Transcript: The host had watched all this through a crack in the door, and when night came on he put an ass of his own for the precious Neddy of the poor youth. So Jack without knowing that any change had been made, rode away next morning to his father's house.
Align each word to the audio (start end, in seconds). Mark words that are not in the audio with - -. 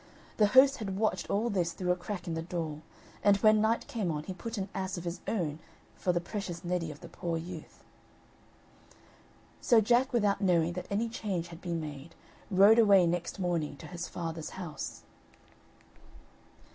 The 0.37 0.47
host 0.57 0.77
had 0.77 0.97
watched 0.97 1.29
all 1.29 1.51
this 1.51 1.73
through 1.73 1.91
a 1.91 1.95
crack 1.95 2.25
in 2.25 2.33
the 2.33 2.41
door, 2.41 2.81
and 3.23 3.37
when 3.37 3.61
night 3.61 3.85
came 3.85 4.09
on 4.09 4.23
he 4.23 4.33
put 4.33 4.57
an 4.57 4.67
ass 4.73 4.97
of 4.97 5.03
his 5.03 5.21
own 5.27 5.59
for 5.95 6.11
the 6.11 6.19
precious 6.19 6.63
Neddy 6.63 6.89
of 6.89 7.01
the 7.01 7.07
poor 7.07 7.37
youth. 7.37 7.83
So 9.61 9.79
Jack 9.79 10.11
without 10.11 10.41
knowing 10.41 10.73
that 10.73 10.87
any 10.89 11.07
change 11.07 11.49
had 11.49 11.61
been 11.61 11.79
made, 11.79 12.15
rode 12.49 12.79
away 12.79 13.05
next 13.05 13.37
morning 13.39 13.77
to 13.77 13.85
his 13.85 14.07
father's 14.07 14.49
house. 14.57 15.03